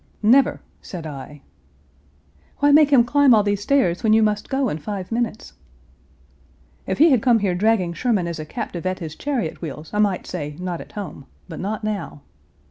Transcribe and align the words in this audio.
"Never!" 0.23 0.61
said 0.81 1.05
I. 1.05 1.43
"Why 2.57 2.71
make 2.71 2.89
him 2.89 3.03
climb 3.03 3.35
all 3.35 3.43
these 3.43 3.61
stairs 3.61 4.01
when 4.01 4.13
you 4.13 4.23
must 4.23 4.49
go 4.49 4.67
in 4.67 4.79
five 4.79 5.11
minutes?" 5.11 5.53
"If 6.87 6.97
he 6.97 7.11
had 7.11 7.21
come 7.21 7.37
here 7.37 7.53
dragging 7.53 7.93
Sherman 7.93 8.25
as 8.25 8.39
a 8.39 8.45
captive 8.47 8.87
at 8.87 8.97
his 8.97 9.15
chariot 9.15 9.61
wheels 9.61 9.93
I 9.93 9.99
might 9.99 10.25
say 10.25 10.55
'not 10.57 10.81
at 10.81 10.93
home,' 10.93 11.27
but 11.47 11.59
not 11.59 11.83
now." 11.83 12.21